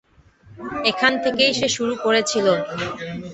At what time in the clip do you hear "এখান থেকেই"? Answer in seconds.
0.91-1.51